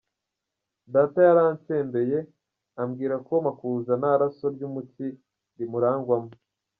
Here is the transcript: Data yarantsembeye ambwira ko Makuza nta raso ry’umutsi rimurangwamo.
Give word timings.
Data 0.93 1.19
yarantsembeye 1.27 2.17
ambwira 2.81 3.15
ko 3.27 3.33
Makuza 3.45 3.91
nta 4.01 4.13
raso 4.19 4.45
ry’umutsi 4.55 5.05
rimurangwamo. 5.57 6.31